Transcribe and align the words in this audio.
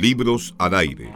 Libros 0.00 0.54
al 0.58 0.74
aire. 0.74 1.10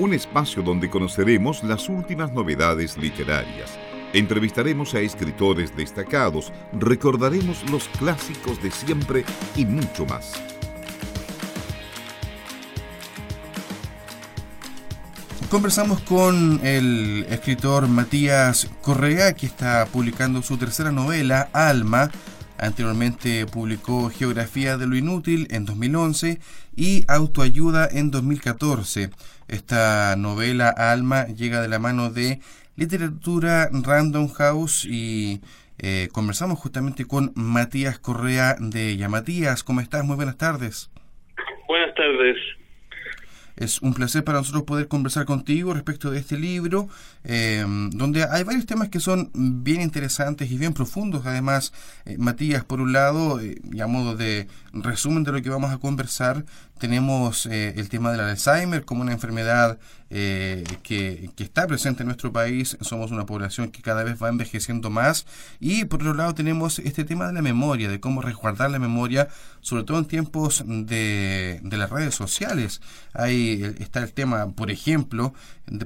Un 0.00 0.12
espacio 0.12 0.60
donde 0.60 0.90
conoceremos 0.90 1.62
las 1.62 1.88
últimas 1.88 2.32
novedades 2.32 2.96
literarias. 2.96 3.78
Entrevistaremos 4.12 4.92
a 4.94 5.00
escritores 5.00 5.76
destacados, 5.76 6.52
recordaremos 6.72 7.62
los 7.70 7.86
clásicos 7.90 8.60
de 8.60 8.72
siempre 8.72 9.24
y 9.54 9.64
mucho 9.66 10.04
más. 10.04 10.32
Conversamos 15.48 16.00
con 16.00 16.58
el 16.66 17.24
escritor 17.30 17.86
Matías 17.86 18.68
Correa, 18.82 19.34
que 19.34 19.46
está 19.46 19.86
publicando 19.86 20.42
su 20.42 20.56
tercera 20.56 20.90
novela, 20.90 21.50
Alma. 21.52 22.10
Anteriormente 22.64 23.44
publicó 23.44 24.08
Geografía 24.08 24.78
de 24.78 24.86
lo 24.86 24.96
Inútil 24.96 25.46
en 25.50 25.66
2011 25.66 26.38
y 26.74 27.04
Autoayuda 27.08 27.86
en 27.92 28.10
2014. 28.10 29.10
Esta 29.48 30.16
novela, 30.16 30.70
Alma, 30.70 31.26
llega 31.26 31.60
de 31.60 31.68
la 31.68 31.78
mano 31.78 32.08
de 32.08 32.40
Literatura 32.74 33.68
Random 33.70 34.28
House 34.28 34.86
y 34.86 35.42
eh, 35.78 36.08
conversamos 36.10 36.58
justamente 36.58 37.04
con 37.04 37.32
Matías 37.34 37.98
Correa 37.98 38.56
de 38.58 38.88
ella. 38.88 39.10
Matías, 39.10 39.62
¿cómo 39.62 39.82
estás? 39.82 40.02
Muy 40.02 40.16
buenas 40.16 40.38
tardes. 40.38 40.90
Buenas 41.68 41.94
tardes. 41.94 42.38
Es 43.56 43.80
un 43.82 43.94
placer 43.94 44.24
para 44.24 44.38
nosotros 44.38 44.64
poder 44.64 44.88
conversar 44.88 45.24
contigo 45.26 45.74
respecto 45.74 46.10
de 46.10 46.18
este 46.18 46.36
libro, 46.36 46.88
eh, 47.22 47.64
donde 47.90 48.24
hay 48.24 48.42
varios 48.42 48.66
temas 48.66 48.88
que 48.88 49.00
son 49.00 49.30
bien 49.34 49.80
interesantes 49.80 50.50
y 50.50 50.58
bien 50.58 50.72
profundos. 50.72 51.26
Además, 51.26 51.72
eh, 52.04 52.16
Matías, 52.18 52.64
por 52.64 52.80
un 52.80 52.92
lado, 52.92 53.40
eh, 53.40 53.60
y 53.72 53.80
a 53.80 53.86
modo 53.86 54.16
de 54.16 54.48
resumen 54.82 55.24
de 55.24 55.32
lo 55.32 55.42
que 55.42 55.50
vamos 55.50 55.72
a 55.72 55.78
conversar, 55.78 56.44
tenemos 56.78 57.46
el 57.46 57.88
tema 57.88 58.10
del 58.10 58.20
Alzheimer 58.20 58.84
como 58.84 59.02
una 59.02 59.12
enfermedad 59.12 59.78
que, 60.08 60.64
que, 60.82 61.44
está 61.44 61.66
presente 61.66 62.02
en 62.02 62.08
nuestro 62.08 62.32
país. 62.32 62.76
Somos 62.80 63.10
una 63.10 63.26
población 63.26 63.70
que 63.70 63.82
cada 63.82 64.04
vez 64.04 64.20
va 64.22 64.28
envejeciendo 64.28 64.90
más. 64.90 65.26
Y 65.60 65.84
por 65.84 66.00
otro 66.00 66.14
lado 66.14 66.34
tenemos 66.34 66.78
este 66.80 67.04
tema 67.04 67.26
de 67.26 67.32
la 67.32 67.42
memoria, 67.42 67.88
de 67.88 68.00
cómo 68.00 68.22
resguardar 68.22 68.70
la 68.70 68.78
memoria, 68.78 69.28
sobre 69.60 69.84
todo 69.84 69.98
en 69.98 70.04
tiempos 70.06 70.64
de, 70.66 71.60
de 71.62 71.76
las 71.76 71.90
redes 71.90 72.14
sociales. 72.14 72.80
Hay 73.12 73.74
está 73.78 74.00
el 74.02 74.12
tema, 74.12 74.50
por 74.52 74.70
ejemplo, 74.70 75.34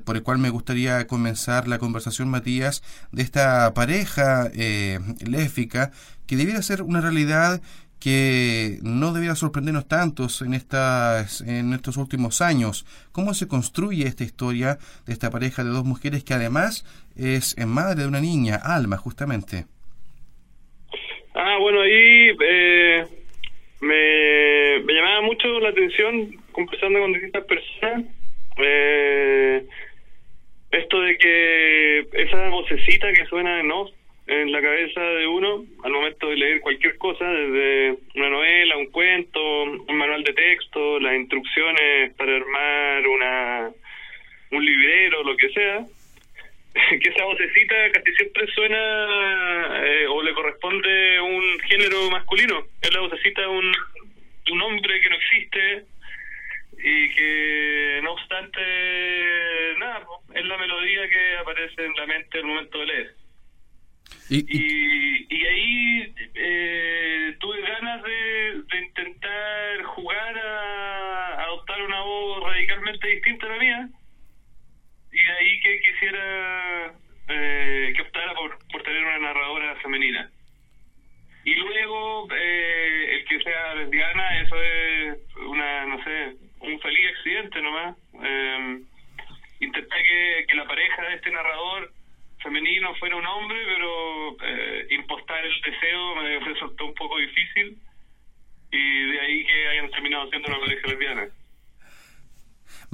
por 0.04 0.16
el 0.16 0.22
cual 0.22 0.38
me 0.38 0.50
gustaría 0.50 1.06
comenzar 1.06 1.68
la 1.68 1.78
conversación, 1.78 2.28
Matías, 2.28 2.82
de 3.12 3.22
esta 3.22 3.72
pareja 3.74 4.50
eh, 4.52 4.98
léfica 5.20 5.92
que 6.26 6.36
debiera 6.36 6.62
ser 6.62 6.82
una 6.82 7.00
realidad 7.00 7.60
que 8.00 8.78
no 8.82 9.12
debiera 9.12 9.34
sorprendernos 9.34 9.88
tantos 9.88 10.42
en, 10.42 10.54
estas, 10.54 11.40
en 11.40 11.72
estos 11.72 11.96
últimos 11.96 12.40
años. 12.40 12.86
¿Cómo 13.12 13.34
se 13.34 13.48
construye 13.48 14.06
esta 14.06 14.24
historia 14.24 14.78
de 15.06 15.12
esta 15.12 15.30
pareja 15.30 15.64
de 15.64 15.70
dos 15.70 15.84
mujeres 15.84 16.24
que 16.24 16.34
además 16.34 16.84
es 17.16 17.56
madre 17.66 18.02
de 18.02 18.08
una 18.08 18.20
niña, 18.20 18.56
Alma, 18.56 18.96
justamente? 18.96 19.64
Ah, 21.34 21.56
bueno, 21.60 21.80
ahí 21.80 22.36
eh, 22.40 23.06
me, 23.80 24.92
llamaba 24.92 25.22
mucho 25.22 25.60
la 25.60 25.68
atención 25.68 26.32
conversando 26.52 27.00
con 27.00 27.12
distintas 27.12 27.44
personas, 27.44 28.04
eh, 28.56 29.64
esto 30.70 31.00
de 31.00 31.16
que 31.16 32.00
esa 32.12 32.48
vocecita 32.48 33.12
que 33.12 33.26
suena 33.26 33.60
en 33.60 33.70
en 34.28 34.52
la 34.52 34.60
cabeza 34.60 35.00
de 35.00 35.26
uno 35.26 35.64
al 35.82 35.92
momento 35.92 36.28
de 36.28 36.36
leer 36.36 36.60
cualquier 36.60 36.98
cosa, 36.98 37.24
desde 37.24 37.96
una 38.14 38.28
novela, 38.28 38.76
un 38.76 38.90
cuento, 38.90 39.62
un 39.62 39.96
manual 39.96 40.22
de 40.22 40.34
texto, 40.34 41.00
las 41.00 41.16
instrucciones 41.16 42.14
para 42.14 42.36
armar 42.36 43.06
una 43.06 43.70
un 44.50 44.64
librero, 44.64 45.22
lo 45.24 45.36
que 45.36 45.48
sea, 45.50 45.80
que 47.00 47.08
esa 47.08 47.24
vocecita 47.24 47.74
casi 47.92 48.12
siempre 48.14 48.46
suena 48.48 49.82
eh, 49.84 50.06
o 50.08 50.22
le 50.22 50.34
corresponde 50.34 51.20
un 51.20 51.58
género 51.60 52.10
masculino. 52.10 52.64
Es 52.82 52.92
la 52.92 53.00
vocecita 53.00 53.48
un, 53.48 53.72
de 54.44 54.52
un 54.52 54.62
hombre 54.62 55.00
que 55.00 55.10
no 55.10 55.16
existe, 55.16 55.84
y 56.80 57.10
que 57.10 58.00
no 58.04 58.12
obstante 58.12 58.60
nada 59.78 60.06
es 60.32 60.44
la 60.44 60.56
melodía 60.56 61.08
que 61.08 61.36
aparece 61.38 61.84
en 61.84 61.92
la 61.94 62.06
mente 62.06 62.38
al 62.38 62.44
momento 62.44 62.78
de 62.78 62.86
leer 62.86 63.14
y, 64.30 65.26
y, 65.30 65.46
ahí 65.46 66.14
eh, 66.34 67.36
tuve 67.40 67.60
ganas 67.62 68.02
de, 68.02 68.78
intentar 68.78 69.82
jugar 69.84 70.38
a, 70.38 71.44
adoptar 71.44 71.82
una 71.82 72.00
voz 72.02 72.44
radicalmente 72.44 73.08
distinta 73.08 73.46
a 73.46 73.48
la 73.50 73.58
mía 73.58 73.88
y 75.12 75.24
de 75.24 75.32
ahí 75.32 75.60
que 75.60 75.80
quisiera 75.80 76.94
eh, 77.28 77.92
que 77.96 78.02
optara 78.02 78.34
por, 78.34 78.58
tener 78.82 79.02
una 79.02 79.18
narradora 79.18 79.76
femenina 79.76 80.30
y 81.44 81.54
luego 81.54 82.28
eh, 82.34 83.16
el 83.16 83.24
que 83.24 83.42
sea 83.42 83.74
lesbiana 83.74 84.40
eso 84.40 84.62
es 84.62 85.18
una 85.36 85.86
no 85.86 86.04
sé 86.04 86.48
un 86.60 86.80
feliz 86.80 87.10
accidente 87.16 87.60
nomás. 87.60 87.96
Eh, 88.22 88.80
intenté 89.60 90.02
que, 90.02 90.46
que, 90.48 90.56
la 90.56 90.66
pareja 90.66 91.02
de 91.02 91.14
este 91.14 91.30
narrador 91.30 91.92
femenino 92.42 92.94
fuera 92.96 93.16
un 93.16 93.26
hombre, 93.26 93.58
pero 93.64 94.36
eh, 94.42 94.86
impostar 94.90 95.44
el 95.44 95.60
deseo 95.60 96.14
me 96.16 96.38
resultó 96.40 96.86
un 96.86 96.94
poco 96.94 97.18
difícil 97.18 97.78
y 98.70 99.12
de 99.12 99.20
ahí 99.20 99.44
que 99.44 99.68
hayan 99.68 99.90
terminado 99.90 100.28
siendo 100.30 100.48
una 100.48 100.60
pareja 100.60 100.88
lesbiana. 100.88 101.28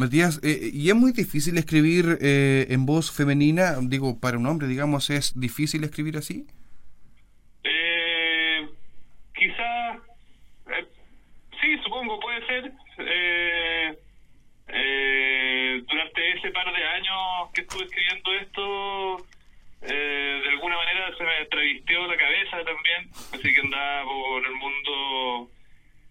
Matías, 0.05 0.39
eh, 0.45 0.71
¿y 0.71 0.91
es 0.91 0.95
muy 0.95 1.13
difícil 1.13 1.57
escribir 1.57 2.19
eh, 2.21 2.67
en 2.69 2.85
voz 2.85 3.11
femenina? 3.11 3.77
Digo, 3.81 4.21
para 4.21 4.37
un 4.37 4.47
hombre, 4.47 4.69
digamos, 4.69 5.09
¿es 5.09 5.33
difícil 5.41 5.83
escribir 5.83 6.19
así? 6.19 6.47
Eh, 7.65 8.69
quizá, 9.35 9.95
eh, 10.77 10.87
sí, 11.59 11.79
supongo, 11.83 12.21
puede 12.21 12.47
ser. 12.47 12.73
Eh, 12.99 13.99
eh, 14.69 15.83
durante 15.89 16.33
ese 16.37 16.51
par 16.51 16.67
de 16.67 16.85
años 16.85 17.51
que 17.55 17.63
estuve 17.63 17.85
escribiendo 17.85 18.35
esto, 18.35 19.27
eh, 19.83 20.41
de 20.45 20.49
alguna 20.51 20.77
manera 20.77 21.17
se 21.17 21.25
me 21.25 21.47
travistió 21.51 22.07
la 22.07 22.17
cabeza 22.17 22.57
también, 22.63 23.11
así 23.33 23.55
que 23.55 23.61
andaba 23.61 24.05
por 24.05 24.47
el 24.47 24.55
mundo 24.55 25.51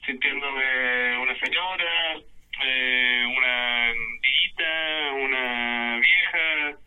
sintiéndome 0.03 1.17
una 1.19 1.39
señora, 1.39 2.17
eh, 2.65 3.23
una 3.35 3.93
niñita, 3.93 5.11
una 5.25 5.99
vieja. 5.99 6.77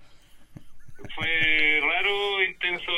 Fue 1.14 1.80
raro, 1.82 2.42
intenso 2.44 2.90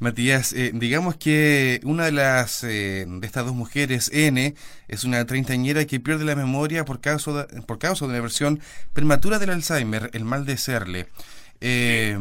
Matías, 0.00 0.52
eh, 0.52 0.70
digamos 0.74 1.16
que 1.16 1.80
una 1.82 2.04
de 2.04 2.12
las 2.12 2.62
eh, 2.62 3.04
de 3.08 3.26
estas 3.26 3.44
dos 3.44 3.54
mujeres, 3.54 4.10
N, 4.12 4.54
es 4.86 5.02
una 5.02 5.24
treintañera 5.24 5.84
que 5.86 5.98
pierde 5.98 6.24
la 6.24 6.36
memoria 6.36 6.84
por 6.84 7.00
causa 7.00 7.46
de, 7.46 7.62
por 7.62 7.80
causa 7.80 8.06
de 8.06 8.12
una 8.12 8.20
versión 8.20 8.60
prematura 8.92 9.40
del 9.40 9.50
Alzheimer, 9.50 10.10
el 10.12 10.24
mal 10.24 10.46
de 10.46 10.56
serle. 10.56 11.08
Eh, 11.60 12.16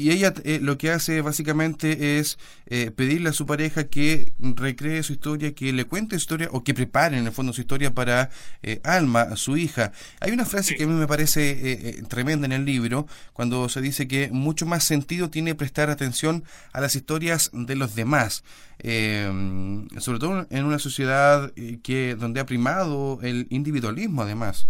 y 0.00 0.10
ella 0.10 0.32
eh, 0.44 0.58
lo 0.62 0.78
que 0.78 0.90
hace 0.90 1.20
básicamente 1.20 2.18
es 2.18 2.38
eh, 2.66 2.90
pedirle 2.90 3.30
a 3.30 3.32
su 3.32 3.46
pareja 3.46 3.88
que 3.88 4.32
recree 4.38 5.02
su 5.02 5.12
historia, 5.12 5.54
que 5.54 5.72
le 5.72 5.84
cuente 5.84 6.16
su 6.16 6.22
historia 6.22 6.48
o 6.52 6.64
que 6.64 6.74
prepare 6.74 7.18
en 7.18 7.26
el 7.26 7.32
fondo 7.32 7.52
su 7.52 7.60
historia 7.60 7.94
para 7.94 8.30
eh, 8.62 8.80
Alma, 8.84 9.36
su 9.36 9.56
hija. 9.56 9.92
Hay 10.20 10.32
una 10.32 10.44
frase 10.44 10.74
que 10.76 10.84
a 10.84 10.86
mí 10.86 10.94
me 10.94 11.06
parece 11.06 12.02
tremenda 12.08 12.46
en 12.46 12.52
el 12.52 12.64
libro, 12.64 13.06
cuando 13.32 13.68
se 13.68 13.80
dice 13.80 14.08
que 14.08 14.30
mucho 14.32 14.66
más 14.66 14.84
sentido 14.84 15.30
tiene 15.30 15.54
prestar 15.54 15.90
atención 15.90 16.44
a 16.72 16.80
las 16.80 16.94
historias 16.96 17.50
de 17.52 17.76
los 17.76 17.94
demás. 17.94 18.44
sobre 18.78 20.18
todo 20.18 20.46
en 20.50 20.64
una 20.64 20.78
sociedad 20.78 21.52
que 21.82 22.14
donde 22.14 22.40
ha 22.40 22.46
primado 22.46 23.18
el 23.22 23.46
individualismo 23.50 24.22
además. 24.22 24.66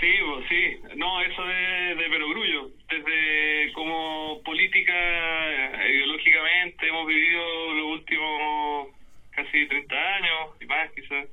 Sí, 0.00 0.12
sí, 0.48 0.96
no, 0.96 1.20
eso 1.22 1.42
de, 1.44 1.73
de 1.96 2.08
perogrullo. 2.08 2.70
Desde 2.88 3.72
como 3.72 4.42
política, 4.44 4.92
eh, 4.94 5.92
ideológicamente, 5.94 6.88
hemos 6.88 7.06
vivido 7.06 7.74
los 7.74 7.86
últimos 7.98 8.88
casi 9.30 9.66
30 9.66 10.14
años 10.16 10.50
y 10.60 10.66
más 10.66 10.90
quizás, 10.92 11.26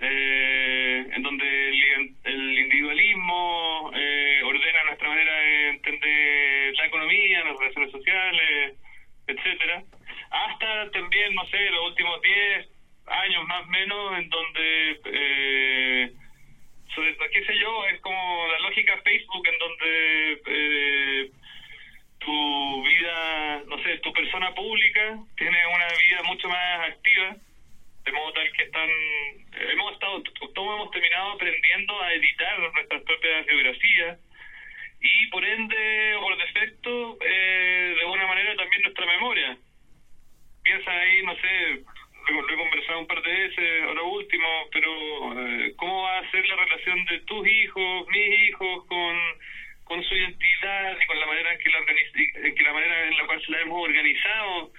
eh, 0.00 1.06
en 1.12 1.22
donde 1.22 1.68
el, 2.24 2.58
individualismo 2.58 3.90
eh, 3.94 4.40
ordena 4.44 4.84
nuestra 4.84 5.08
manera 5.08 5.32
de 5.32 5.68
entender 5.70 6.74
la 6.74 6.86
economía, 6.86 7.44
las 7.44 7.58
relaciones 7.58 7.90
sociales, 7.90 8.74
etcétera 9.26 9.82
Hasta 10.30 10.90
también, 10.90 11.34
no 11.34 11.44
sé, 11.46 11.70
los 11.70 11.86
últimos 11.88 12.20
10 12.22 12.68
años 13.06 13.46
más 13.46 13.62
o 13.62 13.70
menos, 13.70 14.18
en 14.18 14.28
donde... 14.28 15.00
Eh, 15.04 16.12
qué 17.32 17.44
sé 17.44 17.58
yo, 17.58 17.86
es 17.86 18.00
como 18.00 18.46
la 18.48 18.58
lógica 18.60 19.00
Facebook 19.02 19.46
en 19.46 19.58
donde 19.58 20.42
eh, 20.46 21.30
tu 22.18 22.84
vida, 22.84 23.62
no 23.66 23.82
sé, 23.82 23.98
tu 23.98 24.12
persona 24.12 24.54
pública 24.54 25.18
tiene 25.36 25.66
una 25.66 25.88
vida 25.88 26.22
mucho 26.24 26.48
más 26.48 26.88
activa, 26.90 27.36
de 28.04 28.12
modo 28.12 28.32
tal 28.32 28.52
que 28.52 28.62
están, 28.64 28.88
hemos 29.70 29.92
estado, 29.92 30.22
todos 30.54 30.74
hemos 30.74 30.90
terminado 30.90 31.32
aprendiendo 31.32 32.00
a 32.00 32.12
editar 32.14 32.58
nuestras 32.72 33.02
propias 33.02 33.46
biografías 33.46 34.18
y 35.00 35.26
por 35.28 35.44
ende 35.44 36.14
o 36.16 36.20
por 36.22 36.36
defecto 36.38 37.18
eh, 37.20 37.94
de 37.96 38.00
alguna 38.00 38.26
manera 38.26 38.56
también 38.56 38.82
nuestra 38.82 39.06
memoria. 39.06 39.58
Piensa 40.62 40.90
ahí, 40.90 41.22
no 41.22 41.34
sé, 41.36 41.84
lo 42.32 42.48
he 42.48 42.56
conversado 42.56 42.98
un 43.00 43.06
par 43.06 43.22
de 43.22 43.32
veces, 43.32 43.82
ahora 43.84 44.02
último, 44.02 44.48
pero 44.72 44.90
eh, 45.40 45.72
¿cómo 45.76 46.02
va 46.02 46.18
a 46.18 46.30
ser 46.30 46.46
la 46.46 46.56
relación 46.56 47.04
de 47.06 47.18
tus 47.20 47.46
hijos, 47.46 48.06
mis 48.08 48.48
hijos, 48.48 48.86
con, 48.86 49.16
con 49.84 50.02
su 50.04 50.14
identidad 50.14 50.96
y 51.00 51.06
con 51.06 51.18
la 51.18 51.26
manera 51.26 51.52
en 51.52 51.58
que 51.58 51.70
la, 51.70 51.78
en 51.78 52.64
la 52.64 52.72
manera 52.72 53.06
en 53.06 53.16
la 53.16 53.26
cual 53.26 53.42
se 53.44 53.52
la 53.52 53.60
hemos 53.60 53.82
organizado? 53.82 54.72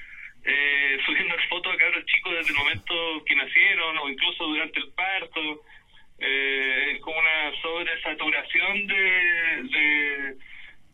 Eh, 0.46 0.98
subiendo 1.06 1.36
fotos 1.50 1.74
a 1.74 1.78
cabros 1.78 2.06
chicos 2.06 2.34
desde 2.36 2.51
el 2.51 2.57
momento 2.57 3.24
que 3.25 3.36
nacieron 3.36 3.98
o 3.98 4.10
incluso 4.10 4.45
durante 4.45 4.80
el 4.80 4.92
parto. 4.94 5.62
Eh, 6.22 6.94
es 6.95 7.02
como 7.02 7.18
una 7.18 7.62
sobresaturación 7.62 8.88
de, 8.88 9.63
de, 9.63 10.36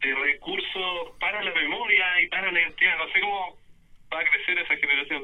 de 0.01 0.15
recursos 0.15 1.17
para 1.19 1.43
la 1.43 1.51
memoria 1.53 2.21
y 2.21 2.27
para 2.27 2.51
la 2.51 2.61
identidad. 2.61 2.97
No 2.97 3.11
sé 3.11 3.19
cómo 3.19 3.57
va 4.13 4.19
a 4.19 4.25
crecer 4.25 4.59
esa 4.59 4.77
generación. 4.77 5.23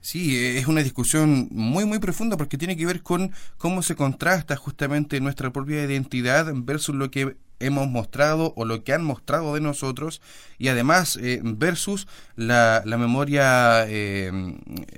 Sí, 0.00 0.56
es 0.56 0.66
una 0.66 0.82
discusión 0.82 1.48
muy, 1.50 1.84
muy 1.84 1.98
profunda 1.98 2.38
porque 2.38 2.56
tiene 2.56 2.76
que 2.76 2.86
ver 2.86 3.02
con 3.02 3.32
cómo 3.58 3.82
se 3.82 3.96
contrasta 3.96 4.56
justamente 4.56 5.20
nuestra 5.20 5.50
propia 5.50 5.84
identidad 5.84 6.50
versus 6.54 6.94
lo 6.94 7.10
que 7.10 7.36
hemos 7.60 7.86
mostrado 7.86 8.54
o 8.56 8.64
lo 8.64 8.82
que 8.82 8.94
han 8.94 9.04
mostrado 9.04 9.54
de 9.54 9.60
nosotros 9.60 10.22
y 10.58 10.68
además 10.68 11.18
eh, 11.22 11.40
versus 11.42 12.08
la, 12.34 12.82
la 12.86 12.96
memoria 12.96 13.84
eh, 13.86 14.32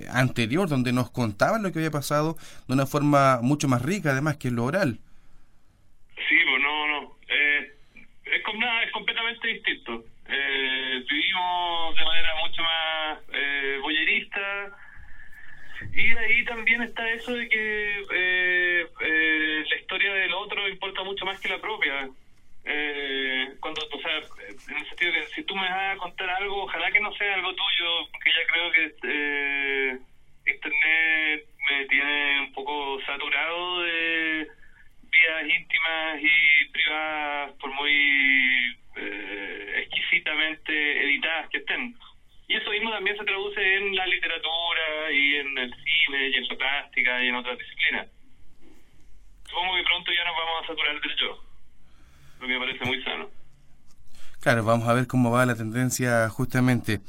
anterior 0.09 0.69
donde 0.69 0.93
nos 0.93 1.11
contaban 1.11 1.61
lo 1.61 1.73
que 1.73 1.79
había 1.79 1.91
pasado 1.91 2.37
de 2.67 2.73
una 2.73 2.85
forma 2.85 3.39
mucho 3.41 3.67
más 3.67 3.81
rica 3.81 4.11
además 4.11 4.37
que 4.37 4.51
lo 4.51 4.63
oral. 4.63 4.99
Sí, 6.15 6.37
pues 6.49 6.61
no, 6.61 6.87
no. 6.87 7.17
Eh, 7.27 7.75
es, 8.23 8.35
es 8.35 8.91
completamente 8.93 9.47
distinto. 9.49 10.05
vivimos 10.29 11.95
de 11.95 12.05
manera 12.05 12.29
mucho 12.41 12.63
más 12.63 13.19
boyerista 13.81 14.82
y 15.95 16.17
ahí 16.17 16.45
también 16.45 16.81
está 16.81 17.09
eso 17.09 17.33
de 17.33 17.47
que 17.49 18.85
la 19.69 19.75
historia 19.79 20.13
del 20.13 20.33
otro 20.33 20.67
importa 20.67 21.03
mucho 21.03 21.25
más 21.25 21.39
que 21.39 21.49
la 21.49 21.59
propia. 21.59 22.09
Eh, 22.65 23.55
cuando, 23.59 23.81
o 23.81 23.99
sea, 23.99 24.17
en 24.17 24.77
el 24.77 24.87
sentido 24.87 25.11
que 25.11 25.27
si 25.35 25.43
tú 25.43 25.55
me 25.55 25.67
vas 25.67 25.95
a 25.95 25.97
contar 25.97 26.29
algo, 26.29 26.63
ojalá 26.63 26.91
que 26.91 26.99
no 26.99 27.13
sea 27.13 27.35
algo 27.35 27.53
tuyo, 27.53 28.09
porque 28.11 28.29
ya 28.29 28.45
creo 28.47 28.71
que 28.71 28.95
eh, 29.03 29.97
Internet 30.45 31.45
me 31.69 31.85
tiene 31.87 32.39
un 32.39 32.53
poco 32.53 33.01
saturado 33.05 33.81
de 33.81 34.47
vidas 35.11 35.49
íntimas 35.49 36.21
y 36.21 36.65
privadas, 36.71 37.51
por 37.59 37.71
muy 37.71 38.77
eh, 38.95 39.83
exquisitamente 39.83 41.03
editadas 41.03 41.49
que 41.49 41.57
estén. 41.57 41.95
Y 42.47 42.55
eso 42.55 42.71
mismo 42.71 42.91
también 42.91 43.17
se 43.17 43.25
traduce 43.25 43.75
en 43.77 43.95
la 43.95 44.05
literatura 44.05 45.11
y 45.11 45.35
en 45.35 45.57
el 45.57 45.73
cine 45.73 46.27
y 46.29 46.35
en 46.35 46.47
la 46.47 46.55
plástica 46.55 47.23
y 47.23 47.27
en 47.27 47.35
otras 47.35 47.57
disciplinas. 47.57 48.07
Supongo 49.49 49.75
que 49.75 49.83
pronto 49.83 50.11
ya 50.11 50.23
nos 50.23 50.35
vamos 50.53 50.69
a 50.69 50.73
saturar 50.73 51.01
del 51.01 51.15
yo 51.19 51.53
me 52.47 52.59
parece 52.59 52.85
muy 52.85 53.01
sano. 53.03 53.29
Claro, 54.41 54.63
vamos 54.63 54.87
a 54.87 54.93
ver 54.93 55.07
cómo 55.07 55.31
va 55.31 55.45
la 55.45 55.55
tendencia 55.55 56.27
justamente. 56.29 56.99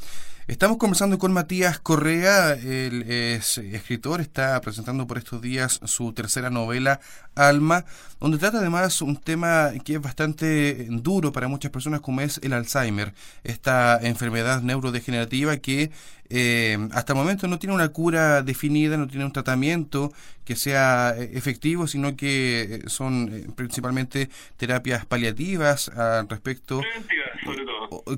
Estamos 0.46 0.76
conversando 0.76 1.18
con 1.18 1.32
Matías 1.32 1.78
Correa, 1.78 2.52
él 2.52 3.10
es 3.10 3.56
escritor, 3.56 4.20
está 4.20 4.60
presentando 4.60 5.06
por 5.06 5.16
estos 5.16 5.40
días 5.40 5.80
su 5.84 6.12
tercera 6.12 6.50
novela, 6.50 7.00
Alma, 7.34 7.86
donde 8.20 8.36
trata 8.36 8.58
además 8.58 9.00
un 9.00 9.16
tema 9.16 9.70
que 9.86 9.94
es 9.94 10.02
bastante 10.02 10.86
duro 10.90 11.32
para 11.32 11.48
muchas 11.48 11.70
personas 11.70 12.02
como 12.02 12.20
es 12.20 12.40
el 12.42 12.52
Alzheimer, 12.52 13.14
esta 13.42 13.98
enfermedad 14.02 14.60
neurodegenerativa 14.60 15.56
que 15.56 15.90
eh, 16.28 16.76
hasta 16.92 17.14
el 17.14 17.18
momento 17.18 17.48
no 17.48 17.58
tiene 17.58 17.74
una 17.74 17.88
cura 17.88 18.42
definida, 18.42 18.98
no 18.98 19.08
tiene 19.08 19.24
un 19.24 19.32
tratamiento 19.32 20.12
que 20.44 20.56
sea 20.56 21.14
eh, 21.16 21.30
efectivo, 21.34 21.86
sino 21.86 22.16
que 22.16 22.62
eh, 22.62 22.82
son 22.86 23.54
principalmente 23.56 24.28
terapias 24.58 25.06
paliativas 25.06 25.88
al 25.88 26.28
respecto. 26.28 26.82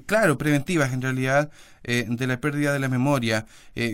Claro, 0.06 0.38
preventivas 0.38 0.92
en 0.92 1.02
realidad 1.02 1.50
de 1.84 2.26
la 2.26 2.40
pérdida 2.40 2.72
de 2.72 2.80
la 2.80 2.88
memoria. 2.88 3.46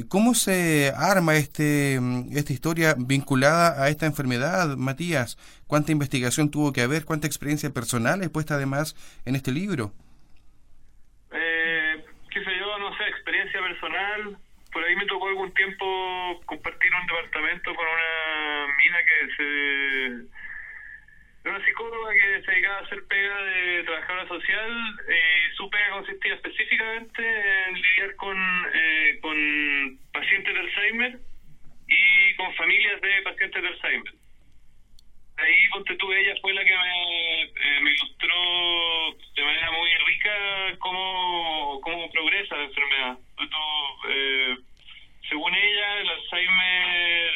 ¿Cómo 0.08 0.32
se 0.34 0.92
arma 0.96 1.36
este 1.36 2.00
mm, 2.00 2.34
esta 2.34 2.54
historia 2.54 2.94
vinculada 2.96 3.82
a 3.82 3.90
esta 3.90 4.06
enfermedad, 4.06 4.76
Matías? 4.78 5.36
¿Cuánta 5.66 5.92
investigación 5.92 6.50
tuvo 6.50 6.72
que 6.72 6.80
haber? 6.80 7.04
¿Cuánta 7.04 7.26
experiencia 7.26 7.68
personal 7.70 8.22
es 8.22 8.30
puesta 8.30 8.54
además 8.54 8.96
en 9.26 9.36
este 9.36 9.52
libro? 9.52 9.92
personal, 13.82 14.36
por 14.72 14.84
ahí 14.84 14.96
me 14.96 15.06
tocó 15.06 15.28
algún 15.28 15.52
tiempo 15.54 16.40
compartir 16.46 16.90
un 16.94 17.06
departamento 17.06 17.74
con 17.74 17.86
una 17.86 18.74
mina 18.76 18.98
que 19.04 19.34
se 19.36 20.42
una 21.44 21.64
psicóloga 21.64 22.12
que 22.14 22.42
se 22.44 22.52
dedicaba 22.52 22.78
a 22.78 22.82
hacer 22.82 23.04
pega 23.08 23.42
de 23.42 23.82
trabajadora 23.82 24.28
social 24.28 25.00
y 25.08 25.41
consistía 25.70 26.34
específicamente 26.34 27.22
en 27.68 27.74
lidiar 27.74 28.16
con, 28.16 28.36
eh, 28.74 29.18
con 29.20 29.98
pacientes 30.12 30.54
de 30.54 30.60
Alzheimer 30.60 31.18
y 31.86 32.34
con 32.36 32.54
familias 32.54 33.00
de 33.00 33.22
pacientes 33.22 33.62
de 33.62 33.68
Alzheimer. 33.68 34.14
Ahí, 35.36 35.68
ponte 35.70 35.94
tú, 35.96 36.12
ella 36.12 36.34
fue 36.40 36.52
la 36.52 36.64
que 36.64 36.76
me, 36.76 37.42
eh, 37.42 37.80
ilustró 37.80 39.16
de 39.34 39.44
manera 39.44 39.70
muy 39.72 39.90
rica 40.06 40.78
cómo, 40.78 41.80
progresa 42.12 42.56
la 42.56 42.64
enfermedad. 42.64 43.18
Eh, 44.08 44.56
según 45.28 45.54
ella, 45.54 46.00
el 46.00 46.08
Alzheimer, 46.08 47.32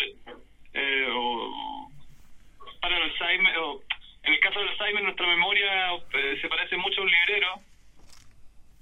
eh, 0.75 1.07
o, 1.11 1.91
para 2.81 2.97
el 2.97 3.03
Alzheimer, 3.05 3.55
en 4.27 4.35
el 4.35 4.41
caso 4.41 4.59
del 4.59 4.69
Alzheimer, 4.71 5.03
nuestra 5.05 5.27
memoria 5.29 5.95
eh, 6.15 6.39
se 6.41 6.49
parece 6.49 6.77
mucho 6.77 7.01
a 7.01 7.05
un 7.05 7.11
librero, 7.11 7.61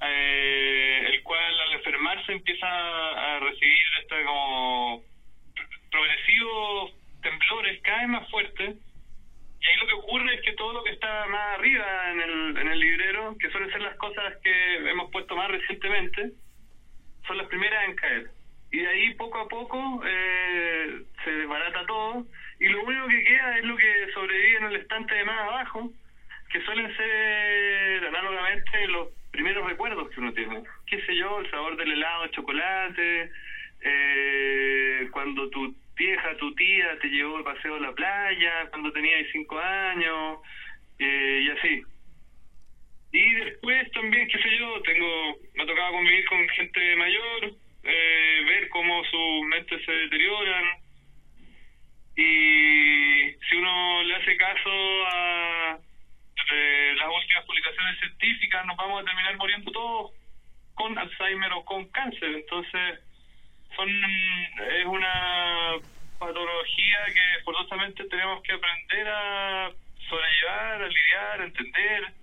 eh, 0.01 1.07
el 1.07 1.23
cual 1.23 1.61
al 1.61 1.73
enfermarse 1.75 2.24
empieza 2.35 2.67
a 2.67 3.41
recibir 3.41 3.87
este 4.01 4.25
como 4.25 5.03
progresivos 5.91 6.93
temblores 7.23 7.81
cada 7.83 8.01
vez 8.01 8.09
más 8.09 8.31
fuertes. 8.31 8.77
Y 9.61 9.67
ahí 9.67 9.77
lo 9.79 9.87
que 9.87 9.95
ocurre 9.95 10.35
es 10.35 10.41
que 10.43 10.53
todo 10.53 10.75
lo 10.75 10.85
que 10.85 10.91
está 10.91 11.27
más 11.27 11.59
arriba 11.59 12.11
en 12.11 12.21
el, 12.21 12.57
en 12.59 12.69
el 12.69 12.79
librero, 12.79 13.37
que 13.39 13.51
suelen 13.51 13.71
ser 13.71 13.81
las 13.81 13.97
cosas 13.97 14.35
que 14.43 14.91
hemos 14.91 15.11
puesto 15.11 15.35
más 15.37 15.51
recientemente, 15.51 16.33
son 17.27 17.39
las 17.39 17.47
primeras 17.49 17.89
en 17.89 17.97
caer. 17.97 18.31
Y 18.71 18.79
de 18.79 18.89
ahí 18.89 19.15
poco 19.15 19.39
a 19.39 19.49
poco 19.49 20.03
eh, 20.05 21.03
se 21.25 21.31
desbarata 21.31 21.87
todo 21.87 22.27
y 22.59 22.69
lo 22.69 22.83
único 22.85 23.09
que 23.09 23.25
queda 23.25 23.59
es 23.59 23.65
lo 23.65 23.77
que 23.77 24.13
sobrevive 24.13 24.57
en 24.59 24.65
el 24.65 24.77
estante 24.77 25.15
de 25.15 25.25
más 25.25 25.41
abajo, 25.41 25.91
que 26.51 26.61
suelen 26.63 26.97
ser 26.97 28.07
análogamente 28.07 28.87
los 28.89 29.09
primeros 29.35 29.67
recuerdos 29.67 30.09
que 30.11 30.21
uno 30.21 30.33
tiene. 30.33 30.63
Qué 30.87 31.03
sé 31.03 31.17
yo, 31.17 31.41
el 31.41 31.51
sabor 31.51 31.77
del 31.77 31.91
helado 31.91 32.23
de 32.23 32.31
chocolate, 32.31 33.31
eh, 33.81 35.09
cuando 35.11 35.51
tu 35.51 35.75
vieja, 35.97 36.37
tu 36.37 36.55
tía 36.55 36.97
te 37.01 37.09
llevó 37.09 37.39
de 37.39 37.45
paseo 37.45 37.75
a 37.75 37.81
la 37.81 37.93
playa, 37.93 38.71
cuando 38.71 38.93
tenías 38.93 39.27
cinco 39.33 39.59
años, 39.59 40.39
eh, 41.01 41.41
y 41.43 41.51
así. 41.51 41.83
Y 43.13 43.35
después 43.35 43.91
también, 43.91 44.29
qué 44.29 44.39
sé 44.39 44.57
yo, 44.57 44.81
tengo, 44.83 45.37
me 45.55 45.65
ha 45.65 45.67
tocado 45.67 45.93
convivir 45.93 46.25
con 46.27 46.49
gente 46.51 46.97
mayor, 46.97 47.55
eh, 47.83 48.43
ver 48.47 48.69
cómo 48.69 49.03
sus 49.05 49.47
mentes 49.47 49.85
se 49.85 49.93
deterioran. 49.93 50.65
Y 52.17 53.35
si 53.49 53.57
uno 53.57 54.03
le 54.05 54.15
hace 54.15 54.37
caso 54.37 55.07
a 55.09 55.79
las 56.51 57.09
últimas 57.09 57.45
publicaciones 57.47 57.99
científicas, 58.01 58.67
nos 58.67 58.77
vamos 58.77 59.03
a 59.03 59.05
terminar 59.05 59.37
muriendo 59.37 59.71
todos 59.73 60.13
con 60.75 60.99
Alzheimer 60.99 61.53
o 61.53 61.65
con 61.65 61.87
cáncer. 61.89 62.31
Entonces, 62.31 63.01
son 63.77 63.89
es 63.89 64.87
una 64.87 65.75
patología 66.19 66.99
que 67.07 67.45
forzosamente 67.45 68.05
tenemos 68.05 68.43
que 68.43 68.53
aprender 68.53 69.09
a 69.09 69.71
sobrellevar, 70.09 70.83
a 70.83 70.89
lidiar, 70.89 71.41
a 71.41 71.45
entender 71.45 72.15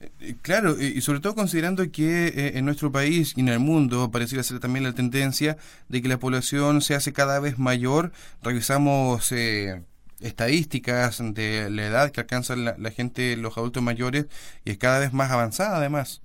eh, 0.00 0.34
claro, 0.42 0.78
y 0.78 1.00
sobre 1.00 1.20
todo 1.20 1.34
considerando 1.34 1.90
que 1.90 2.28
eh, 2.28 2.58
en 2.58 2.66
nuestro 2.66 2.92
país 2.92 3.32
y 3.36 3.40
en 3.40 3.48
el 3.48 3.60
mundo 3.60 4.10
pareciera 4.10 4.44
ser 4.44 4.60
también 4.60 4.84
la 4.84 4.92
tendencia 4.92 5.56
de 5.88 6.02
que 6.02 6.08
la 6.08 6.18
población 6.18 6.82
se 6.82 6.94
hace 6.94 7.12
cada 7.12 7.40
vez 7.40 7.58
mayor. 7.58 8.12
Revisamos 8.42 9.32
eh, 9.32 9.82
estadísticas 10.20 11.20
de 11.34 11.68
la 11.70 11.86
edad 11.86 12.12
que 12.12 12.20
alcanza 12.20 12.56
la, 12.56 12.90
gente, 12.90 13.36
los 13.36 13.56
adultos 13.58 13.82
mayores, 13.82 14.26
y 14.64 14.70
es 14.70 14.78
cada 14.78 14.98
vez 14.98 15.12
más 15.12 15.30
avanzada 15.30 15.76
además. 15.76 16.22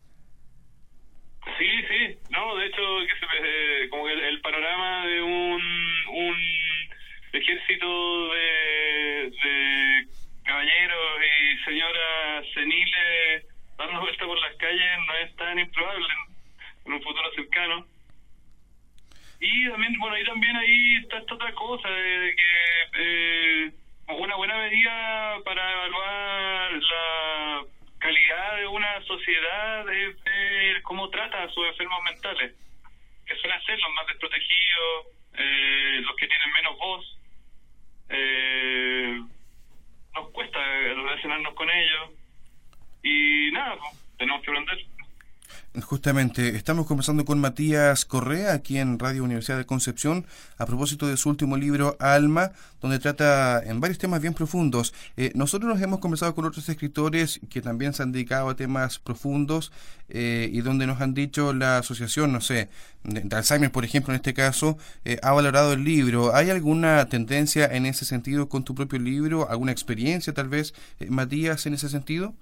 Sí, 1.57 1.69
sí, 1.89 2.17
no, 2.29 2.55
de 2.55 2.65
hecho, 2.67 2.81
que 3.07 3.13
se, 3.19 3.89
como 3.89 4.05
que 4.05 4.13
el, 4.13 4.41
panorama 4.41 5.05
de 5.05 5.21
un, 5.21 5.61
un 6.13 6.35
ejército 7.33 8.33
de, 8.33 9.31
de 9.31 10.07
caballeros 10.43 11.21
y 11.23 11.63
señoras 11.63 12.45
seniles 12.53 13.45
dando 13.77 14.01
vuelta 14.01 14.25
por 14.25 14.39
las 14.39 14.55
calles 14.57 14.91
no 15.07 15.13
es 15.15 15.35
tan 15.35 15.59
improbable 15.59 16.05
en, 16.85 16.93
un 16.93 17.01
futuro 17.01 17.31
cercano. 17.35 17.85
Y 19.39 19.69
también, 19.69 19.97
bueno, 19.99 20.17
y 20.17 20.25
también 20.25 20.55
ahí 20.55 20.97
está 20.97 21.17
esta 21.17 21.35
otra 21.35 21.51
cosa 21.53 21.89
de, 21.89 22.35
que 22.35 22.99
eh, 22.99 23.71
una 24.19 24.35
buena 24.35 24.57
medida 24.57 25.37
para 25.43 25.71
evaluar 25.71 26.73
la 26.73 27.65
calidad 27.97 28.57
de 28.57 28.67
una 28.67 29.01
sociedad 29.03 29.93
es 29.93 30.23
ver 30.23 30.81
cómo 30.83 31.09
trata 31.09 31.43
a 31.43 31.49
sus 31.49 31.65
enfermos 31.91 32.03
mentales, 32.03 32.55
que 33.25 33.35
suelen 33.35 33.61
ser 33.63 33.79
los 33.79 33.93
más 33.93 34.07
desprotegidos, 34.07 35.07
eh, 35.33 35.99
los 36.01 36.15
que 36.15 36.27
tienen 36.27 36.53
menos 36.53 36.77
voz. 36.77 37.17
Eh, 38.09 39.21
nos 40.15 40.29
cuesta 40.31 40.59
relacionarnos 40.59 41.53
con 41.53 41.69
ellos 41.69 42.11
y 43.03 43.51
nada, 43.51 43.77
tenemos 44.17 44.41
que 44.41 44.51
aprender. 44.51 44.85
Justamente, 45.79 46.57
estamos 46.57 46.85
conversando 46.85 47.23
con 47.23 47.39
Matías 47.39 48.03
Correa 48.03 48.51
aquí 48.51 48.77
en 48.77 48.99
Radio 48.99 49.23
Universidad 49.23 49.57
de 49.57 49.65
Concepción 49.65 50.25
a 50.57 50.65
propósito 50.65 51.07
de 51.07 51.15
su 51.15 51.29
último 51.29 51.55
libro 51.55 51.95
Alma, 52.01 52.51
donde 52.81 52.99
trata 52.99 53.63
en 53.63 53.79
varios 53.79 53.97
temas 53.97 54.19
bien 54.19 54.33
profundos. 54.33 54.93
Eh, 55.15 55.31
nosotros 55.33 55.73
nos 55.73 55.81
hemos 55.81 55.99
conversado 55.99 56.35
con 56.35 56.43
otros 56.43 56.67
escritores 56.67 57.39
que 57.49 57.61
también 57.61 57.93
se 57.93 58.03
han 58.03 58.11
dedicado 58.11 58.49
a 58.49 58.57
temas 58.57 58.99
profundos 58.99 59.71
eh, 60.09 60.49
y 60.51 60.59
donde 60.59 60.87
nos 60.87 60.99
han 60.99 61.13
dicho 61.13 61.53
la 61.53 61.77
asociación, 61.77 62.33
no 62.33 62.41
sé, 62.41 62.67
de, 63.05 63.33
Alzheimer, 63.33 63.71
por 63.71 63.85
ejemplo, 63.85 64.13
en 64.13 64.17
este 64.17 64.33
caso, 64.33 64.77
eh, 65.05 65.19
ha 65.23 65.31
valorado 65.31 65.71
el 65.71 65.85
libro. 65.85 66.35
¿Hay 66.35 66.49
alguna 66.49 67.05
tendencia 67.05 67.65
en 67.65 67.85
ese 67.85 68.03
sentido 68.03 68.49
con 68.49 68.65
tu 68.65 68.75
propio 68.75 68.99
libro? 68.99 69.49
¿Alguna 69.49 69.71
experiencia 69.71 70.33
tal 70.33 70.49
vez, 70.49 70.73
Matías, 71.07 71.65
en 71.65 71.75
ese 71.75 71.87
sentido? 71.87 72.35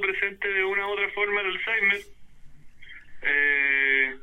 Presente 0.00 0.48
de 0.48 0.64
una 0.64 0.86
u 0.86 0.90
otra 0.90 1.08
forma 1.10 1.40
el 1.40 1.46
Alzheimer. 1.46 2.00
Eh, 3.22 4.14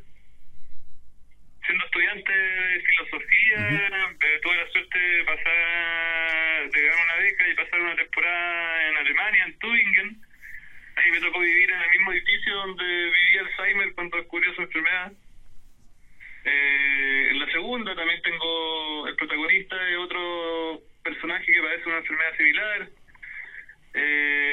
siendo 1.65 1.85
estudiante 1.85 2.31
de 2.31 2.81
filosofía, 2.81 3.87
eh, 4.19 4.39
tuve 4.41 4.55
la 4.55 4.71
suerte 4.71 4.99
de 4.99 5.23
pasar, 5.23 6.69
de 6.69 6.81
ganar 6.81 7.05
una 7.05 7.15
beca 7.15 7.47
y 7.47 7.55
pasar 7.55 7.81
una 7.81 7.95
temporada 7.95 8.89
en 8.89 8.97
Alemania, 8.97 9.45
en 9.45 9.59
Tübingen. 9.59 10.21
Ahí 10.95 11.11
me 11.11 11.19
tocó 11.19 11.39
vivir 11.39 11.71
en 11.71 11.81
el 11.81 11.89
mismo 11.91 12.11
edificio 12.13 12.55
donde 12.55 12.83
vivía 12.85 13.41
Alzheimer 13.41 13.93
cuando 13.95 14.17
descubrió 14.17 14.53
su 14.53 14.61
enfermedad. 14.61 15.11
Eh, 16.45 17.27
en 17.31 17.39
la 17.39 17.51
segunda 17.51 17.95
también 17.95 18.21
tengo 18.21 19.07
el 19.07 19.15
protagonista 19.15 19.75
de 19.75 19.97
otro 19.97 20.81
personaje 21.03 21.51
que 21.51 21.61
padece 21.61 21.89
una 21.89 21.97
enfermedad 21.97 22.37
similar. 22.37 22.89
Eh, 23.95 24.44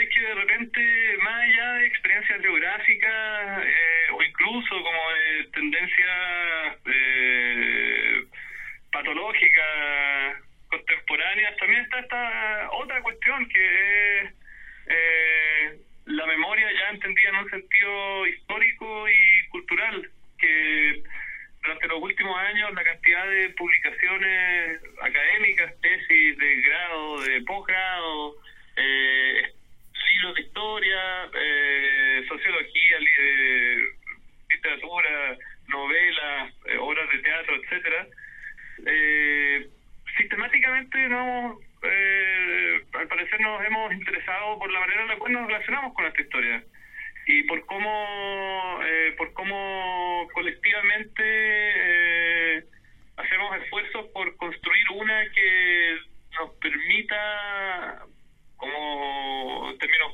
sabes 0.00 0.14
que 0.14 0.20
de 0.20 0.34
repente, 0.34 1.18
más 1.22 1.42
allá 1.42 1.72
de 1.74 1.86
experiencias 1.86 2.40
geográficas 2.40 3.64
eh, 3.64 4.12
o 4.12 4.22
incluso 4.22 4.82
como 4.82 5.12
de 5.12 5.44
tendencias 5.52 6.76
eh, 6.86 8.24
patológicas 8.92 10.36
contemporáneas, 10.68 11.56
también 11.58 11.82
está 11.82 11.98
esta 11.98 12.70
otra 12.72 13.02
cuestión 13.02 13.46
que 13.48 14.20
es 14.20 14.34
eh, 14.86 15.78
la 16.06 16.26
memoria 16.26 16.66
ya 16.72 16.90
entendida 16.90 17.28
en 17.28 17.36
un 17.36 17.50
sentido 17.50 18.26
histórico 18.26 19.08
y 19.08 19.48
cultural, 19.48 20.10
que 20.38 21.02
durante 21.62 21.88
los 21.88 22.02
últimos 22.02 22.38
años 22.38 22.72
la 22.72 22.84
cantidad 22.84 23.28
de 23.28 23.50
publicaciones 23.50 24.80
académicas, 25.02 25.78
tesis 25.82 26.38
de 26.38 26.60
grado, 26.62 27.20
de 27.20 27.42
posgrado, 27.42 28.34
eh, 28.76 29.42
libros 30.20 30.34
de 30.34 30.42
historia, 30.42 31.30
eh, 31.34 32.24
sociología, 32.28 32.98
literatura, 34.50 35.36
novelas, 35.68 36.54
eh, 36.66 36.76
obras 36.78 37.08
de 37.10 37.18
teatro, 37.18 37.56
etcétera. 37.56 38.06
Eh, 38.86 39.68
sistemáticamente 40.16 41.08
no 41.08 41.58
eh, 41.82 42.82
al 42.92 43.08
parecer 43.08 43.40
nos 43.40 43.64
hemos 43.64 43.92
interesado 43.92 44.58
por 44.58 44.70
la 44.72 44.80
manera 44.80 45.02
en 45.02 45.08
la 45.08 45.16
cual 45.16 45.32
nos 45.32 45.46
relacionamos 45.46 45.94
con 45.94 46.06
esta 46.06 46.22
historia 46.22 46.62
y 47.26 47.42
por 47.44 47.64
cómo 47.66 48.80
eh, 48.84 49.14
por 49.16 49.32
cómo 49.34 50.28
colectivamente 50.32 51.22
eh, 51.24 52.64
hacemos 53.16 53.56
esfuerzos 53.62 54.06
por 54.08 54.36
construir 54.36 54.90
una 54.94 55.30
que 55.30 55.98
nos 56.38 56.50
como 58.56 59.74
términos, 59.78 60.12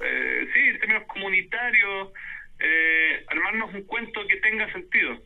eh, 0.00 0.48
sí, 0.52 0.78
términos 0.78 1.04
comunitarios, 1.06 2.12
eh, 2.58 3.24
armarnos 3.28 3.74
un 3.74 3.82
cuento 3.84 4.26
que 4.26 4.36
tenga 4.36 4.70
sentido. 4.72 5.22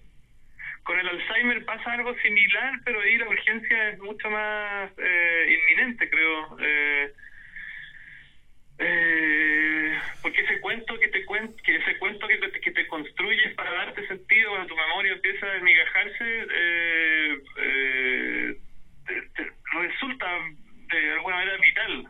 Con 0.82 0.98
el 0.98 1.08
Alzheimer 1.08 1.64
pasa 1.64 1.92
algo 1.92 2.14
similar, 2.20 2.80
pero 2.84 3.00
ahí 3.00 3.18
la 3.18 3.28
urgencia 3.28 3.90
es 3.90 3.98
mucho 4.00 4.30
más 4.30 4.90
eh, 4.98 5.58
inminente, 5.58 6.08
creo. 6.08 6.56
Eh, 6.60 7.12
eh, 8.82 9.98
porque 10.22 10.40
ese 10.40 10.58
cuento 10.60 10.98
que 10.98 11.08
te 11.08 11.26
que 11.64 11.76
ese 11.76 11.98
cuento 11.98 12.26
que 12.26 12.38
te, 12.38 12.60
que 12.60 12.70
te 12.70 12.86
construyes 12.86 13.54
para 13.54 13.70
darte 13.72 14.06
sentido 14.06 14.50
cuando 14.50 14.68
tu 14.68 14.76
memoria 14.76 15.12
empieza 15.12 15.46
a 15.46 15.52
desmigajarse 15.52 16.46
eh, 16.50 17.38
eh, 17.58 18.56
resulta 19.72 20.26
de 20.88 21.12
alguna 21.12 21.36
manera 21.36 21.58
vital 21.58 22.08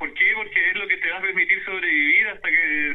¿Por 0.00 0.14
qué? 0.14 0.32
Porque 0.34 0.70
es 0.70 0.76
lo 0.76 0.88
que 0.88 0.96
te 0.96 1.10
va 1.10 1.18
a 1.18 1.20
permitir 1.20 1.62
sobrevivir 1.62 2.26
hasta 2.28 2.48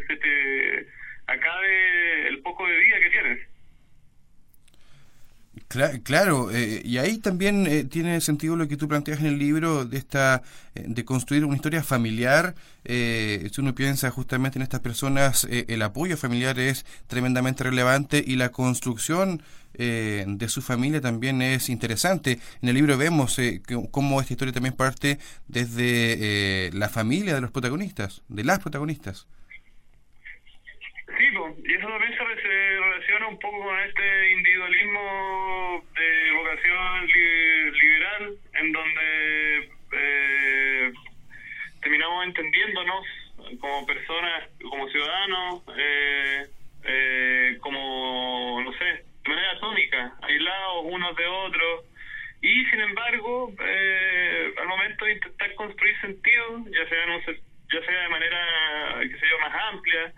se 0.08 0.88
acabe 1.28 2.28
el 2.28 2.40
poco 2.42 2.68
de 2.68 2.78
vida 2.78 2.98
que 3.00 3.10
tienes. 3.10 3.56
Claro, 6.04 6.52
eh, 6.52 6.82
y 6.86 6.98
ahí 6.98 7.18
también 7.18 7.66
eh, 7.68 7.86
tiene 7.86 8.22
sentido 8.22 8.56
lo 8.56 8.68
que 8.68 8.78
tú 8.78 8.88
planteas 8.88 9.20
en 9.20 9.26
el 9.26 9.40
libro 9.40 9.86
de 9.86 9.98
esta 9.98 10.42
eh, 10.76 10.86
de 10.88 11.04
construir 11.06 11.44
una 11.44 11.56
historia 11.56 11.84
familiar. 11.84 12.56
si 12.86 13.62
uno 13.62 13.74
piensa 13.74 14.12
justamente 14.12 14.60
en 14.60 14.64
estas 14.64 14.82
personas, 14.82 15.48
el 15.50 15.82
apoyo 15.82 16.18
familiar 16.18 16.60
es 16.60 16.86
tremendamente 17.08 17.64
relevante 17.64 18.24
y 18.26 18.36
la 18.36 18.50
construcción 18.50 19.42
de 19.74 20.48
su 20.48 20.62
familia 20.62 21.02
también 21.02 21.42
es 21.42 21.70
interesante. 21.70 22.40
En 22.62 22.70
el 22.70 22.76
libro 22.76 22.98
vemos 22.98 23.38
cómo 23.92 24.22
esta 24.22 24.34
historia 24.34 24.54
también 24.54 24.76
parte 24.76 25.18
desde 25.48 26.70
la 26.74 26.90
familia 26.90 27.34
de 27.34 27.42
los 27.42 27.52
protagonistas, 27.52 28.22
de 28.30 28.44
las 28.44 28.60
protagonistas. 28.60 29.28
Y 31.64 31.74
eso 31.74 31.88
también 31.88 32.14
se, 32.16 32.80
relaciona 32.80 33.28
un 33.28 33.40
poco 33.40 33.60
con 33.64 33.80
este 33.80 34.32
individualismo 34.32 35.84
de 35.96 36.32
vocación 36.32 37.08
liberal, 37.08 38.36
en 38.54 38.72
donde 38.72 39.70
eh, 39.92 40.94
terminamos 41.82 42.26
entendiéndonos 42.26 43.06
como 43.60 43.86
personas, 43.86 44.50
como 44.62 44.88
ciudadanos, 44.90 45.64
eh, 45.78 46.46
eh, 46.84 47.58
como, 47.62 48.62
no 48.64 48.74
sé, 48.74 48.86
de 48.86 49.30
manera 49.30 49.52
atómica, 49.52 50.14
aislados 50.22 50.86
unos 50.86 51.16
de 51.16 51.28
otros. 51.28 51.86
Y 52.42 52.66
sin 52.66 52.80
embargo, 52.80 53.52
al 53.60 54.68
momento 54.68 55.06
de 55.06 55.14
intentar 55.14 55.54
construir 55.56 56.00
sentido, 56.02 56.66
ya 56.72 56.90
sea, 56.90 57.06
no 57.08 57.20
ya 57.20 57.86
sea 57.86 58.02
de 58.02 58.10
manera, 58.10 59.00
qué 59.02 59.18
sé 59.18 59.26
yo, 59.30 59.40
más 59.40 59.74
amplia, 59.74 60.14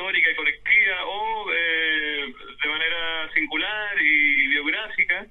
histórica 0.00 0.30
y 0.30 0.34
colectiva 0.34 1.04
o 1.04 1.52
eh, 1.52 2.32
de 2.62 2.68
manera 2.70 3.30
singular 3.34 4.00
y 4.00 4.48
biográfica, 4.48 5.26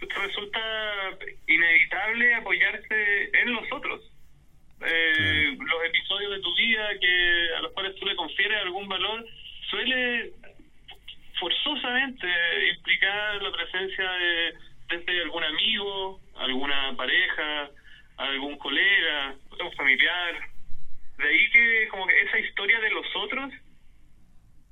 resulta 0.00 0.60
inevitable 1.46 2.34
apoyarse 2.34 3.30
en 3.42 3.52
los 3.52 3.70
otros. 3.72 4.00
Eh, 4.86 5.56
los 5.58 5.84
episodios 5.84 6.30
de 6.32 6.40
tu 6.40 6.54
vida 6.56 6.88
que 6.98 7.54
a 7.58 7.60
los 7.60 7.72
cuales 7.72 7.94
tú 7.96 8.06
le 8.06 8.16
confieres 8.16 8.62
algún 8.62 8.88
valor 8.88 9.26
suele 9.68 10.32
forzosamente 11.38 12.26
implicar 12.76 13.42
la 13.42 13.52
presencia 13.52 14.10
de 14.12 14.54
desde 14.88 15.22
algún 15.22 15.44
amigo, 15.44 16.20
alguna 16.36 16.94
pareja, 16.96 17.70
algún 18.16 18.56
colega, 18.58 19.34
un 19.60 19.72
familiar, 19.72 20.48
de 21.18 21.28
ahí 21.28 21.50
que 21.50 21.88
como 21.88 22.06
que 22.06 22.20
esa 22.22 22.38
historia 22.38 22.80
de 22.80 22.90
los 22.90 23.06
otros 23.16 23.52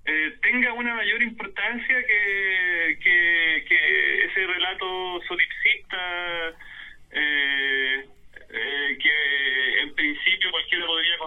eh, 0.04 0.34
tenga 0.42 0.72
una 0.72 0.94
mayor 0.94 1.22
importancia 1.22 1.96
que, 2.06 2.98
que, 3.00 4.24
ese 4.24 4.46
relato 4.46 5.20
solipsista 5.28 6.48
eh, 7.12 8.06
eh, 8.48 8.98
que 9.00 9.80
en 9.82 9.94
principio 9.94 10.50
cualquiera 10.50 10.86
podría 10.86 11.18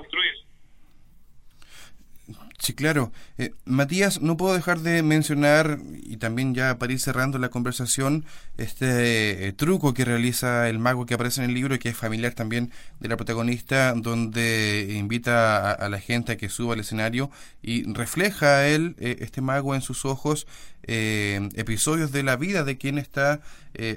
Sí, 2.65 2.73
claro. 2.73 3.11
Eh, 3.37 3.53
Matías, 3.65 4.21
no 4.23 4.37
puedo 4.37 4.55
dejar 4.55 4.79
de 4.79 5.03
mencionar, 5.03 5.77
y 6.01 6.17
también 6.17 6.55
ya 6.55 6.79
para 6.79 6.93
ir 6.93 6.99
cerrando 6.99 7.37
la 7.37 7.49
conversación, 7.49 8.25
este 8.57 9.47
eh, 9.47 9.53
truco 9.53 9.93
que 9.93 10.03
realiza 10.03 10.67
el 10.67 10.79
mago 10.79 11.05
que 11.05 11.13
aparece 11.13 11.43
en 11.43 11.49
el 11.51 11.53
libro 11.53 11.75
y 11.75 11.79
que 11.79 11.89
es 11.89 11.95
familiar 11.95 12.33
también 12.33 12.71
de 12.99 13.07
la 13.07 13.17
protagonista, 13.17 13.93
donde 13.93 14.95
invita 14.97 15.73
a, 15.73 15.89
la 15.89 15.99
gente 15.99 16.31
a 16.31 16.37
que 16.37 16.49
suba 16.49 16.73
al 16.73 16.79
escenario 16.79 17.29
y 17.61 17.83
refleja 17.93 18.57
a 18.57 18.67
él, 18.67 18.95
eh, 18.99 19.17
este 19.19 19.41
mago, 19.41 19.75
en 19.75 19.81
sus 19.81 20.03
ojos 20.03 20.47
episodios 20.87 22.11
de 22.11 22.23
la 22.23 22.35
vida 22.35 22.63
de 22.63 22.77
quien 22.77 22.99
está 22.99 23.41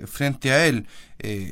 frente 0.07 0.53
a 0.53 0.67
él. 0.67 0.87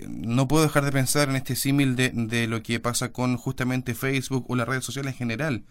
no 0.08 0.48
puedo 0.48 0.64
dejar 0.64 0.84
de 0.84 0.92
pensar 0.92 1.28
en 1.28 1.36
este 1.36 1.56
símil 1.56 1.94
de, 1.94 2.10
de 2.10 2.46
lo 2.46 2.62
que 2.62 2.80
pasa 2.80 3.12
con 3.12 3.36
justamente 3.36 3.94
Facebook 3.94 4.46
o 4.48 4.56
las 4.56 4.66
redes 4.66 4.84
sociales 4.84 5.12
en 5.12 5.18
general 5.18 5.62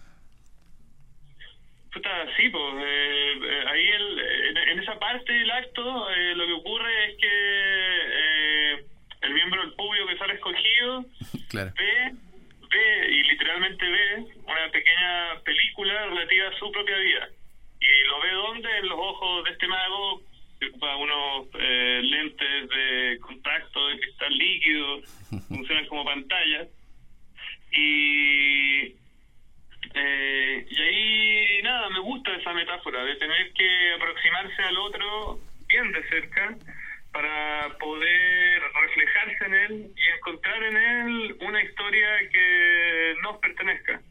sí, 2.37 2.49
pues 2.49 2.63
eh, 2.79 3.63
ahí 3.67 3.89
en, 4.69 4.79
esa 4.79 4.99
parte 4.99 5.31
del 5.31 5.49
acto 5.51 6.09
eh, 6.11 6.35
lo 6.35 6.45
que 6.45 6.53
ocurre 6.53 7.09
es 7.09 7.17
que 7.17 7.27
eh, 7.27 8.85
el 9.21 9.33
miembro 9.33 9.61
del 9.61 9.73
público 9.73 10.07
que 10.07 10.17
sale 10.17 10.33
escogido 10.33 11.05
ve, 11.53 12.11
ve 12.69 13.07
y 13.09 13.23
literalmente 13.23 13.87
ve 13.87 14.25
una 14.45 14.71
pequeña 14.71 15.39
película 15.43 16.05
relativa 16.07 16.49
a 16.49 16.59
su 16.59 16.71
propia 16.71 16.97
vida. 16.97 17.29
Y 17.79 18.07
lo 18.07 18.21
ve 18.21 18.31
donde 18.31 18.77
en 18.77 18.87
los 18.89 18.99
ojos 18.99 19.45
de 19.45 19.51
este 19.51 19.67
mago 19.67 20.21
que 20.59 20.67
ocupa 20.67 20.95
unos 20.95 21.47
lentes 21.53 22.69
de 22.69 23.19
contacto 23.21 23.87
de 23.89 23.99
cristal 23.99 24.37
líquido, 24.37 25.01
funcionan 25.49 25.85
como 25.87 26.05
pantalla. 26.05 26.67
Y 27.71 28.95
eh, 29.97 30.65
y 30.69 30.81
ahí, 30.81 31.61
nada, 31.63 31.89
me 31.89 31.99
gusta 31.99 32.35
esa 32.35 32.53
metáfora 32.53 33.03
de 33.05 33.15
tener 33.15 33.53
que 33.53 33.93
aproximarse 33.93 34.61
al 34.61 34.77
otro 34.77 35.39
bien 35.67 35.91
de 35.93 36.07
cerca 36.09 36.57
para 37.13 37.77
poder 37.77 38.61
reflejarse 38.81 39.45
en 39.45 39.53
él 39.53 39.91
y 39.95 40.17
encontrar 40.17 40.63
en 40.63 40.75
él 40.75 41.37
una 41.39 41.63
historia 41.63 42.07
que 42.29 43.15
nos 43.23 43.37
pertenezca. 43.37 44.01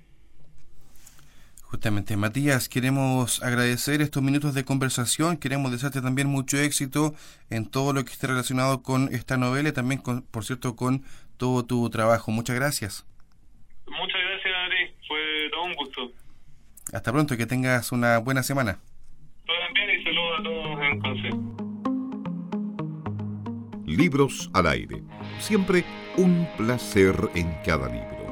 Matías, 2.13 2.69
queremos 2.69 3.43
agradecer 3.43 4.03
estos 4.03 4.23
minutos 4.23 4.53
de 4.55 4.65
conversación, 4.65 5.39
queremos 5.39 5.73
desearte 5.73 6.03
también 6.03 6.29
mucho 6.29 6.59
éxito 6.59 7.15
en 7.49 7.65
todo 7.65 7.95
lo 7.95 8.05
que 8.05 8.13
esté 8.13 8.27
relacionado 8.27 8.83
con 8.83 9.09
esta 9.13 9.39
novela 9.39 9.71
y 9.71 9.73
también, 9.73 10.03
con, 10.03 10.23
por 10.23 10.45
cierto, 10.45 10.77
con 10.77 11.03
todo 11.39 11.65
tu 11.65 11.89
trabajo. 11.89 12.31
Muchas 12.31 12.57
gracias. 12.57 13.07
Muchas 13.87 14.21
gracias, 14.21 14.55
Ari. 14.55 14.95
Fue 15.09 15.51
todo 15.51 15.65
un 15.65 15.75
gusto. 15.75 16.13
Hasta 16.93 17.11
pronto, 17.11 17.37
que 17.39 17.47
tengas 17.47 17.91
una 17.91 18.19
buena 18.19 18.43
semana. 18.43 18.79
Todo 19.47 19.57
bien 19.75 19.99
y 19.99 20.05
saludos 20.05 20.39
a 20.39 20.43
todos 20.43 21.25
en. 21.25 21.55
Libros 23.87 24.51
al 24.53 24.67
aire. 24.67 25.03
Siempre 25.39 25.85
un 26.17 26.47
placer 26.57 27.17
en 27.35 27.57
cada 27.65 27.89
libro. 27.89 28.24